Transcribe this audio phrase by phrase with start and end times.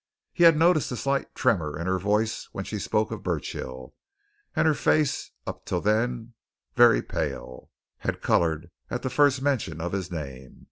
[0.33, 3.93] He had noticed a slight tremor in her voice when she spoke of Burchill,
[4.55, 6.33] and her face, up till then
[6.73, 10.59] very pale, had coloured at the first mention of his name.